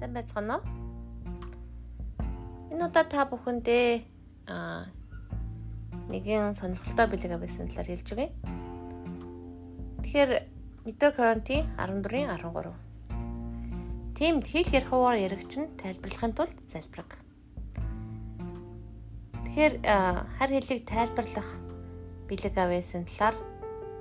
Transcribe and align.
Сайн 0.00 0.14
байцгаана 0.16 0.54
уу? 0.56 0.64
Энэ 2.72 2.88
удаа 2.88 3.04
та 3.04 3.28
бүхэндээ 3.28 4.00
аа 4.48 4.88
нэгэн 6.08 6.56
сонирхолтой 6.56 7.04
бэлэг 7.04 7.36
авсан 7.36 7.68
талаар 7.68 7.88
хэлж 7.92 8.08
өгье. 8.08 8.32
Тэгэхээр 10.00 10.30
нийтээр 10.88 11.12
карантин 11.12 11.68
14-ийн 11.76 12.32
13. 12.32 14.16
Тимд 14.16 14.48
хэл 14.48 14.72
ярих 14.72 14.88
хуваар 14.88 15.20
яригч 15.20 15.52
нь 15.60 15.68
тайлбарлахын 15.76 16.32
тулд 16.32 16.56
залбираг. 16.64 17.20
Тэгэхээр 19.44 19.74
хар 19.84 20.48
хэлийг 20.48 20.88
тайлбарлах 20.88 21.48
бэлэг 22.24 22.56
авсан 22.56 23.04
талаар 23.04 23.36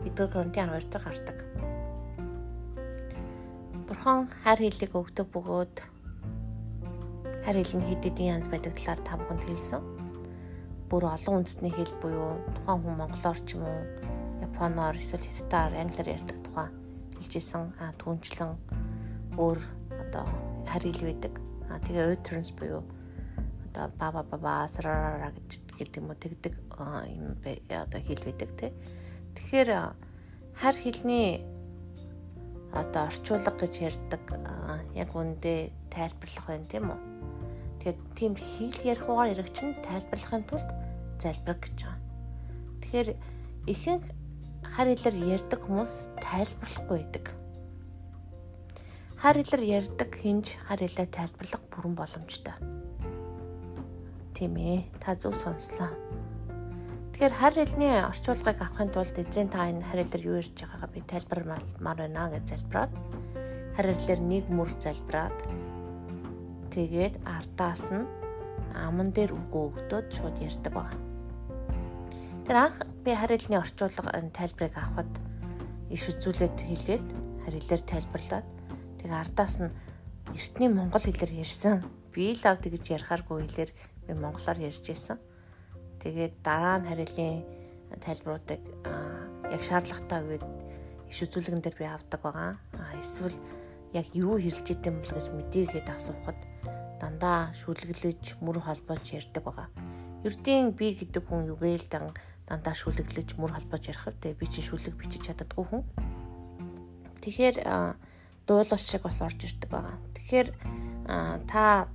нийтээр 0.07 0.31
карантин 0.31 0.71
12 0.71 0.95
дахь 0.95 1.03
гардаг. 1.11 1.48
Бурхан 3.99 4.31
хар 4.31 4.55
хэлийг 4.55 4.95
өгдөг 4.95 5.27
бөгөөд 5.27 5.75
хар 7.43 7.55
хэл 7.59 7.75
нь 7.75 7.87
хэд 7.91 8.03
хэдэн 8.07 8.31
янз 8.31 8.47
байдаг 8.47 8.71
талаар 8.79 9.01
та 9.03 9.19
бүхэнд 9.19 9.43
хэлсэн. 9.43 9.83
Бүр 10.87 11.03
олон 11.03 11.43
үндэсний 11.43 11.67
хэл 11.75 11.91
буюу 11.99 12.39
тухайн 12.55 12.79
хүн 12.79 12.95
монголоор 12.95 13.39
ч 13.43 13.59
юм 13.59 13.67
уу, 13.67 13.83
японоор 14.39 14.95
эсвэл 14.95 15.27
хятадаар, 15.27 15.83
англиар 15.83 16.15
ярьдаг 16.15 16.37
тухай 16.47 16.67
хэлжсэн. 17.19 17.75
А 17.75 17.91
түнчлэн 17.99 18.55
өөр 19.35 19.59
одоо 19.91 20.25
хар 20.63 20.83
хэл 20.87 21.03
байдаг. 21.03 21.33
А 21.67 21.83
тэгээ 21.83 22.15
utterance 22.15 22.55
буюу 22.55 22.87
одоо 23.67 23.91
баба 23.99 24.23
баба 24.23 24.71
сарара 24.71 25.27
гэж 25.35 25.59
гэдэг 25.75 25.99
юм 25.99 26.07
уу 26.07 26.15
тэгдэг 26.15 26.55
юм 26.55 27.35
одоо 27.67 27.99
хэл 27.99 28.23
байдаг 28.23 28.49
те. 28.55 28.71
Тэгэхээр 29.35 29.69
хар 30.55 30.75
хэлний 30.79 31.58
одоо 32.73 33.09
орчуулга 33.09 33.53
гэж 33.57 33.73
ярьдаг 33.89 34.23
яг 34.93 35.09
үндэ 35.15 35.71
тайлбарлах 35.89 36.45
байна 36.47 36.67
тийм 36.69 36.85
үү. 36.93 36.99
Тэгэхээр 37.79 37.97
тийм 38.13 38.33
хэл 38.35 38.77
ярих 38.85 39.05
угаар 39.09 39.33
яригч 39.33 39.57
нь 39.65 39.79
тайлбарлахын 39.87 40.43
тулд 40.45 40.69
залбирах 41.17 41.61
гэж 41.63 41.77
байгаа. 41.81 41.99
Тэгэхээр 42.83 43.09
ихэнх 43.71 44.05
хар 44.63 44.87
хэлээр 44.91 45.17
ярьдаг 45.39 45.59
хүмүүс 45.65 45.93
тайлбарлахгүй 46.21 46.97
байдаг. 46.99 47.25
Хар 49.19 49.35
хэлээр 49.35 49.63
ярьдаг 49.83 50.11
хинж 50.15 50.55
хар 50.67 50.79
хэлээ 50.79 51.07
тайлбарлах 51.11 51.63
бүрэн 51.71 51.95
боломжтой. 51.95 52.55
Тийм 54.35 54.55
ээ. 54.55 54.87
Та 55.03 55.15
зөв 55.19 55.35
сонслоо. 55.35 55.91
Тэгэхээр 57.19 57.35
хар 57.35 57.55
хэлний 57.59 57.99
орчуулгыг 57.99 58.59
авахын 58.63 58.95
тулд 58.95 59.11
эзэн 59.19 59.51
та 59.51 59.67
энэ 59.67 59.83
хар 59.83 60.07
хэлээр 60.07 60.23
юу 60.23 60.39
ярьж 60.39 60.55
байгаагаа 60.55 60.87
би 60.95 61.01
тайлбармаар 61.03 61.63
байна 61.99 62.31
гэж 62.31 62.45
залбираад 62.47 62.93
хар 63.75 63.87
хэлээр 63.91 64.21
нэг 64.23 64.45
мөр 64.47 64.71
залбираад 64.79 65.35
тэгээд 66.71 67.19
ардаас 67.27 67.91
нь 67.91 68.07
аман 68.71 69.11
дээр 69.11 69.35
үгөө 69.35 69.63
өгдөөд 69.67 70.07
шууд 70.15 70.37
ярьдаг 70.39 70.71
баг. 70.71 70.95
Тэр 72.47 72.55
анх 72.55 72.87
би 73.03 73.11
хар 73.11 73.31
хэлний 73.35 73.59
орчуулга 73.59 74.15
тайлбарыг 74.39 74.75
авахад 74.79 75.11
иш 75.91 76.07
үзүүлээд 76.07 76.55
хэлээд 76.55 77.07
хар 77.43 77.55
хэлээр 77.59 77.83
тайлбарлаад 77.83 78.47
тэгээ 79.03 79.19
ардаас 79.27 79.59
нь 79.59 79.75
эртний 80.39 80.71
монгол 80.71 81.03
хэлээр 81.03 81.43
ярьсан. 81.43 81.83
Би 82.15 82.31
л 82.31 82.47
ав 82.47 82.63
тэгж 82.63 82.95
ярихааргүй 82.95 83.43
хэлээр 83.43 83.71
би 84.07 84.11
монголоор 84.15 84.71
ярьж 84.71 84.87
ирсэн 84.87 85.19
Тэгээд 86.03 86.33
дараа 86.43 86.79
нь 86.79 86.87
хариулын 86.89 87.43
тайлбаруудыг 88.03 88.61
яг 89.51 89.61
шаардлагатай 89.63 90.21
үед 90.23 90.45
иш 91.09 91.17
үзүүлгэн 91.25 91.61
дээр 91.63 91.77
би 91.77 91.85
авдаг 91.85 92.21
байгаа. 92.21 92.57
Эсвэл 93.01 93.35
яг 93.93 94.07
юу 94.13 94.37
хэлж 94.37 94.65
идэм 94.69 95.01
бол 95.01 95.13
гэж 95.17 95.27
мэдээгээд 95.33 95.87
асуухад 95.89 96.39
дандаа 97.01 97.49
шүлгэлж 97.65 98.37
мөр 98.43 98.61
холбоож 98.61 99.05
ярьдаг 99.09 99.43
байгаа. 99.43 99.67
Ердийн 100.23 100.71
би 100.77 100.93
гэдэг 100.93 101.23
хүн 101.25 101.49
югээл 101.49 101.87
дан 101.89 102.13
дандаа 102.45 102.75
шүлгэлж 102.77 103.39
мөр 103.41 103.57
холбоож 103.57 103.83
ярих 103.89 104.05
вэ? 104.05 104.37
Би 104.37 104.45
чи 104.45 104.61
шүлэг 104.61 104.93
бичиж 104.93 105.25
чаддаггүй 105.25 105.65
хүн. 105.65 105.83
Тэгэхээр 107.23 107.57
дуулах 108.45 108.81
шиг 108.81 109.01
бас 109.01 109.21
орж 109.21 109.39
ирдэг 109.41 109.69
байгаа. 109.69 109.97
Тэгэхээр 110.13 110.49
та 111.49 111.89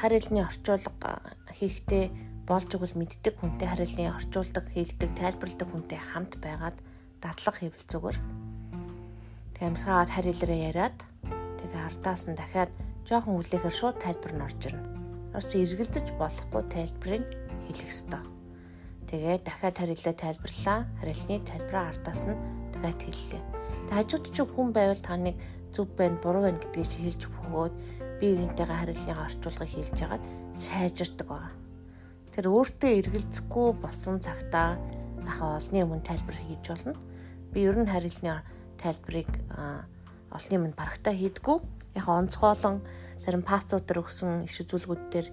харилны 0.00 0.40
орчуулга 0.44 1.22
хийхдээ 1.48 2.33
болж 2.44 2.68
өгвөл 2.76 2.96
мэддэг 3.00 3.40
хүнтэй 3.40 3.68
харилцан 3.72 4.12
орчуулдаг, 4.20 4.68
хийлдэг, 4.76 5.10
тайлбарладаг 5.16 5.68
хүнтэй 5.72 5.96
хамт 5.96 6.36
байгаад 6.44 6.76
дадлага 7.24 7.56
хийвэл 7.56 7.88
зүгээр. 7.88 8.18
Тэгээ 9.56 9.70
амсгаад 9.72 10.12
харилцаараа 10.12 10.60
яриад 10.68 10.98
тэгээ 11.64 11.82
ардаас 11.88 12.28
нь 12.28 12.36
дахиад 12.36 12.68
жоохон 13.08 13.40
үлээхээр 13.40 13.72
шууд 13.72 13.96
тайлбар 13.96 14.32
нь 14.36 14.44
орж 14.44 14.60
ирнэ. 14.68 14.84
Орс 15.32 15.50
эргэлдэж 15.56 16.06
болохгүй 16.20 16.62
тайлбарыг 16.68 17.24
хэлэх 17.64 17.88
ёстой. 17.88 18.22
Тэгээ 19.08 19.40
дахиад 19.40 19.76
харилцаа 19.80 20.12
тайлбарлаа. 20.12 20.78
Харилцны 21.00 21.40
тайлбараа 21.48 21.96
ардаас 21.96 22.22
нь 22.28 22.36
дахиад 22.76 23.00
хэллээ. 23.08 23.42
Тэгээ 23.88 23.96
хажууд 24.04 24.24
чинь 24.28 24.52
хүн 24.52 24.68
байвал 24.76 25.00
таныг 25.00 25.36
зөв 25.72 25.88
байна, 25.96 26.20
буруу 26.20 26.44
байна 26.44 26.60
гэдгийг 26.60 26.92
хэлж 26.92 27.22
өгөхөөд 27.24 27.74
би 28.20 28.26
энтэйгээ 28.36 28.78
харилцаагаа 28.84 29.26
орчуулгыг 29.32 29.70
хэлж 29.72 29.96
хагаад 29.96 30.24
сайжирдаг 30.52 31.28
байгаа. 31.28 31.63
Тэр 32.34 32.50
өөртөө 32.50 32.90
эргэлзэхгүй 32.98 33.78
болсон 33.78 34.18
цагтаа 34.18 34.74
ахаа 35.22 35.62
олны 35.62 35.86
өмнө 35.86 36.02
тайлбар 36.02 36.34
хийж 36.34 36.66
болно. 36.66 36.98
Би 37.54 37.62
ер 37.62 37.78
нь 37.78 37.86
харилцны 37.86 38.42
тайлбарыг 38.82 39.30
олны 40.34 40.54
өмнө 40.58 40.74
барагтаа 40.74 41.14
хийдгүү. 41.14 41.62
Яг 41.94 42.06
онцгойлон 42.10 42.82
зарим 43.22 43.46
пасторудаар 43.46 44.02
өгсөн 44.02 44.50
иш 44.50 44.58
үзүүлгүүдээр 44.66 45.26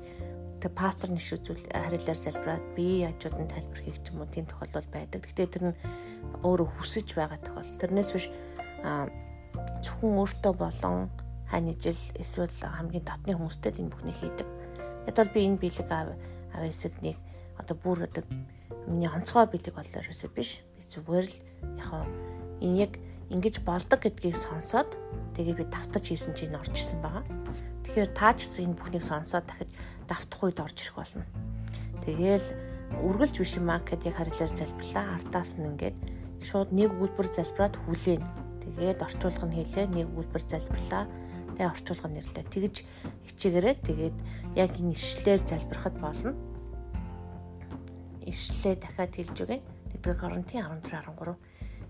тэг 0.61 0.71
пастор 0.77 1.09
нь 1.09 1.17
иш 1.17 1.33
үзүүл 1.33 1.73
харилцаар 1.73 2.19
залбираад 2.21 2.65
би 2.77 3.01
яжууд 3.01 3.33
нь 3.33 3.49
тайлбар 3.49 3.81
хийх 3.81 3.97
юм 4.13 4.21
уу 4.21 4.29
тийм 4.29 4.45
тохиолдол 4.45 4.85
байдаг. 4.93 5.25
Гэхдээ 5.25 5.49
тэр 5.49 5.63
нь 5.73 5.79
өөрөө 6.45 6.69
хүсэж 6.77 7.17
байгаа 7.17 7.41
тохиол. 7.41 7.81
Тэрнээс 7.81 8.09
биш 8.13 8.29
зөвхөн 9.81 10.21
өөртөө 10.21 10.53
болон 10.53 11.09
хань 11.49 11.73
ижил 11.73 11.97
эсвэл 12.13 12.53
хамгийн 12.61 13.09
дотны 13.09 13.33
хүмүүстэй 13.33 13.73
энэ 13.81 13.89
бүхнийг 13.89 14.17
хийдэг. 14.21 14.47
Ядвал 15.09 15.33
би 15.33 15.49
энэ 15.49 15.57
биелэг 15.57 15.89
авьяасагныг 16.55 17.17
одоо 17.57 17.75
бүр 17.77 18.07
одоо 18.07 18.23
миний 18.87 19.09
онцгой 19.09 19.45
бэлэг 19.47 19.75
боллоо 19.75 20.01
ерөөсөө 20.01 20.29
биш. 20.33 20.61
Би 20.77 20.83
зүгээр 20.89 21.25
л 21.27 21.35
яг 21.77 21.89
энэ 22.61 22.77
яг 22.85 22.93
ингэж 23.29 23.63
болдог 23.63 23.99
гэдгийг 24.01 24.35
сонсоод 24.35 24.89
тэгээ 25.37 25.55
би 25.61 25.65
давтаж 25.69 26.03
хийсэн 26.09 26.33
чинь 26.35 26.57
орж 26.57 26.75
исэн 26.75 26.99
байгаа. 27.01 27.23
Тэгэхээр 27.85 28.11
таа 28.11 28.33
ч 28.35 28.45
гэсэн 28.45 28.65
энэ 28.71 28.77
бүхнийг 28.79 29.03
сонсоод 29.05 29.45
дахиж 29.47 29.69
давтах 30.09 30.41
үед 30.43 30.59
орж 30.59 30.77
ирэх 30.81 30.95
болно. 30.99 31.25
Тэгээл 32.03 32.47
үргэлж 32.99 33.35
биш 33.39 33.55
юм 33.55 33.69
аа 33.71 33.79
гэхэд 33.79 34.07
яг 34.09 34.15
харилаар 34.19 34.51
залбирлаа. 34.51 35.05
Ардаас 35.15 35.55
нь 35.55 35.69
ингээд 35.69 35.97
шууд 36.43 36.69
нэг 36.75 36.91
үйлбэр 36.91 37.27
залбираад 37.31 37.75
хүлээн. 37.77 38.23
Тэгээд 38.61 39.01
орчуулга 39.01 39.45
нь 39.49 39.57
хэлээ 39.57 39.87
нэг 39.89 40.07
үйлбэр 40.13 40.43
залбирлаа. 40.45 41.05
Тэгээ 41.57 41.71
орчуулга 41.73 42.09
нэрлээ. 42.09 42.45
Тэгж 42.47 42.75
хичээгээрээ 43.27 43.75
тэгээд 43.81 44.17
яг 44.55 44.71
энэ 44.77 44.93
ишлэлээр 44.93 45.41
залбирахад 45.45 45.95
болно. 45.97 46.31
Ишлэлээ 48.21 48.75
дахиад 48.77 49.13
хэлж 49.17 49.37
өгье. 49.41 49.59
1-р 49.97 50.15
Коринтын 50.17 50.63
14-13. 50.85 51.35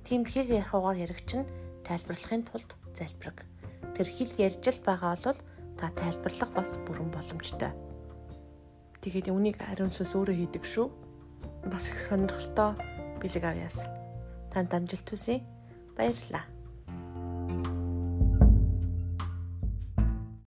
Тийм 0.08 0.26
хэл 0.26 0.50
ярих 0.50 0.74
угаар 0.74 0.98
яригч 0.98 1.30
нь 1.38 1.50
тайлбарлахын 1.86 2.44
тулд 2.48 2.70
залбираг. 2.96 3.46
Тэр 3.94 4.08
хэл 4.08 4.34
ярьж 4.40 4.64
л 4.66 4.80
байгаа 4.82 5.16
бол 5.22 5.40
та 5.78 5.90
тайлбарлах 5.94 6.52
бас 6.56 6.80
бүрэн 6.88 7.10
боломжтой. 7.14 7.72
Тэгээд 9.02 9.34
үнийг 9.34 9.58
ариун 9.66 9.90
сүнс 9.90 10.14
өөрөө 10.14 10.36
хийдэг 10.38 10.64
шүү. 10.66 10.88
Бас 11.70 11.90
их 11.90 11.98
сонирхолтой 11.98 12.78
бэлэг 13.18 13.44
авьяас. 13.46 13.86
Танд 14.54 14.74
амжилт 14.74 15.10
хүсье. 15.10 15.42
Баярлалаа. 15.98 16.46